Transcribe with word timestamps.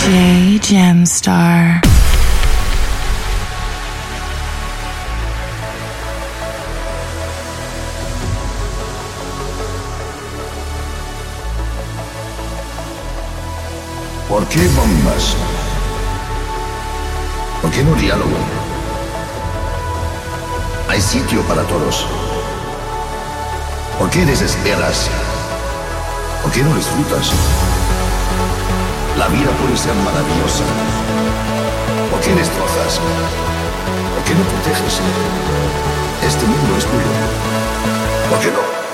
DJ 0.00 0.58
Gemstar. 0.62 1.82
¿Por 14.28 14.46
qué 14.46 14.66
bombas? 14.68 15.36
¿Por 17.60 17.70
qué 17.70 17.84
no 17.84 17.94
diálogo? 17.96 18.30
Hay 20.88 21.00
sitio 21.00 21.42
para 21.42 21.62
todos. 21.64 22.06
¿Por 23.98 24.08
qué 24.08 24.24
desesperas? 24.24 25.10
¿Por 26.42 26.50
qué 26.52 26.62
no 26.62 26.74
disfrutas? 26.74 27.69
La 29.20 29.28
vida 29.28 29.50
puede 29.60 29.76
ser 29.76 29.94
maravillosa. 29.96 30.64
¿Por 32.10 32.20
qué 32.20 32.34
destrozas? 32.34 32.98
¿Por 34.14 34.24
qué 34.24 34.34
no 34.34 34.42
proteges? 34.44 34.98
Este 36.26 36.46
mundo 36.46 36.78
es 36.78 36.86
tuyo. 36.86 37.12
¿Por 38.30 38.38
qué 38.38 38.50
no? 38.50 38.89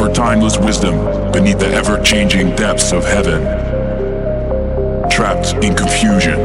For 0.00 0.08
timeless 0.14 0.56
wisdom 0.56 0.96
beneath 1.30 1.58
the 1.58 1.66
ever 1.66 2.02
changing 2.02 2.56
depths 2.56 2.90
of 2.90 3.04
heaven. 3.04 3.42
Trapped 5.10 5.52
in 5.62 5.76
confusion. 5.76 6.40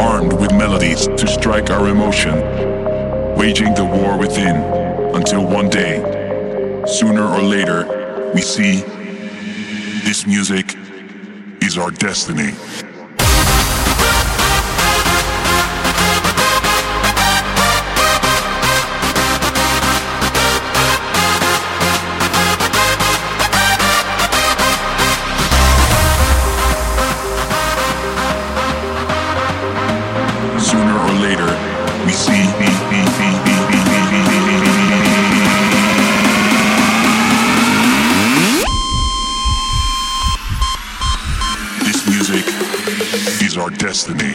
Armed 0.00 0.32
with 0.32 0.50
melodies 0.50 1.06
to 1.06 1.28
strike 1.28 1.70
our 1.70 1.86
emotion. 1.88 2.34
Waging 3.36 3.72
the 3.74 3.84
war 3.84 4.18
within 4.18 4.56
until 5.14 5.46
one 5.46 5.70
day, 5.70 6.02
sooner 6.88 7.22
or 7.22 7.42
later, 7.42 8.32
we 8.34 8.40
see 8.40 8.80
this 10.02 10.26
music 10.26 10.74
is 11.62 11.78
our 11.78 11.92
destiny. 11.92 12.50
Music 42.28 42.46
is 43.40 43.56
our 43.56 43.70
destiny. 43.70 44.34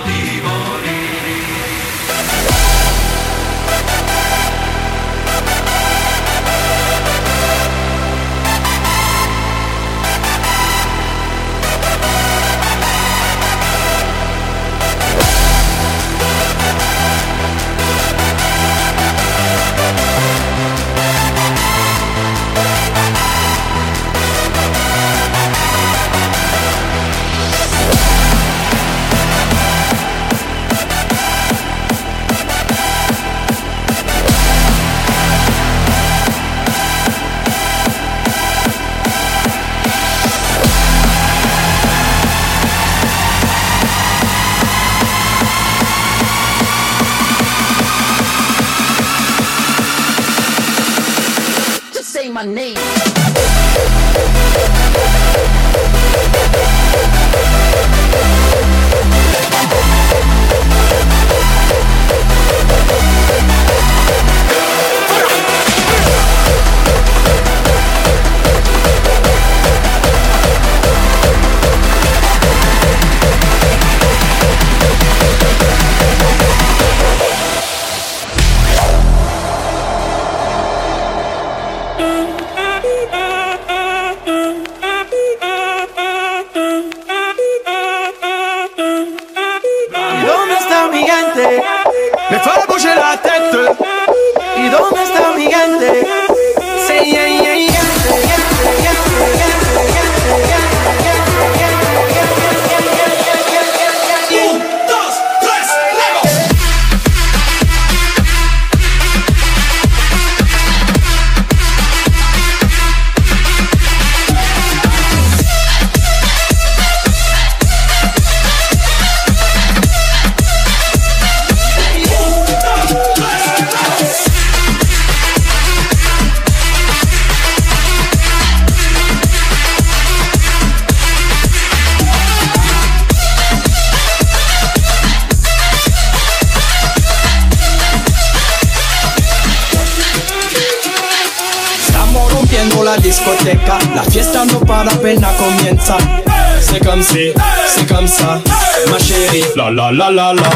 La 149.91 150.09
la 150.09 150.33
la. 150.33 150.49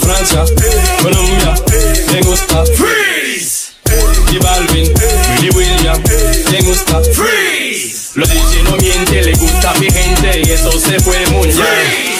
Francia, 0.00 0.44
Colombia, 1.00 1.54
me 2.12 2.20
gusta. 2.22 2.64
Freeze. 2.66 3.74
Y 4.32 4.38
Balvin, 4.38 4.92
Willy 5.36 5.50
William, 5.50 6.02
me 6.50 6.60
gusta. 6.62 7.00
Freeze. 7.12 8.10
Los 8.16 8.28
DJ 8.28 8.64
no 8.64 8.76
miente, 8.78 9.22
le 9.22 9.34
gusta 9.34 9.70
a 9.70 9.74
mi 9.74 9.88
gente 9.88 10.42
y 10.44 10.50
eso 10.50 10.72
se 10.72 10.98
fue 10.98 11.24
muy 11.26 11.46
bien. 11.46 12.14